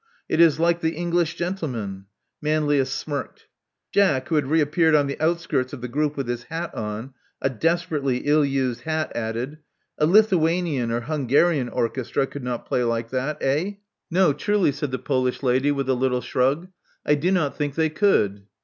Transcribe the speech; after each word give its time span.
It 0.27 0.39
is 0.41 0.59
like 0.59 0.81
the 0.81 0.95
English 0.95 1.35
gentle 1.35 1.67
man." 1.67 2.05
Manlius 2.41 2.89
smirked. 2.91 3.45
Jack, 3.91 4.29
who 4.29 4.33
had 4.33 4.47
reappeared 4.47 4.95
on 4.95 5.05
the 5.05 5.19
outskirts 5.21 5.73
of 5.73 5.81
the 5.81 5.87
group 5.87 6.17
with 6.17 6.27
his 6.27 6.45
hat 6.45 6.73
on— 6.73 7.13
a 7.47 7.51
des 7.51 7.77
perately 7.87 8.21
ill 8.25 8.43
used 8.43 8.81
hat— 8.81 9.11
added: 9.15 9.59
A 9.99 10.07
Lithuanian 10.07 10.89
or 10.89 11.01
Hungarian 11.01 11.69
orchestra 11.69 12.25
could 12.25 12.43
not 12.43 12.65
play 12.65 12.83
like 12.83 13.11
that, 13.11 13.37
eh?" 13.41 13.73
184 14.09 14.11
Love 14.11 14.11
Among 14.11 14.11
the 14.11 14.25
Artists 14.25 14.47
No, 14.49 14.53
truly/* 14.55 14.71
said 14.71 14.89
the 14.91 15.05
Polish 15.05 15.43
lady, 15.43 15.71
with 15.71 15.87
a 15.87 15.93
little 15.93 16.21
shrug. 16.21 16.69
'*I 17.05 17.13
do 17.13 17.29
not 17.31 17.55
think 17.55 17.75
they 17.75 17.91
could." 17.91 18.47